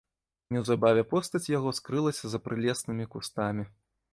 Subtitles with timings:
[0.55, 3.63] Неўзабаве постаць яго скрылася за прылеснымі кустамі.